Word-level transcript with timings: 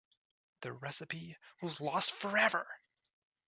The 0.61 0.73
recipe 0.73 1.37
was 1.61 1.79
lost 1.79 2.13
forever. 2.13 2.65